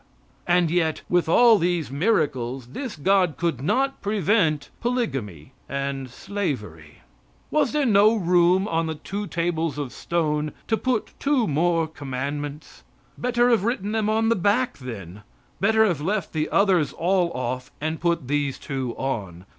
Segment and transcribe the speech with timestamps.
[0.47, 7.03] And yet, with all these miracles, this God could not prevent polygamy and slavery.
[7.51, 12.83] Was there no room on the two tables of stone to put two more commandments?
[13.15, 15.21] Better have written them on the back, then.
[15.59, 19.45] Better have left the others all off and put these two on.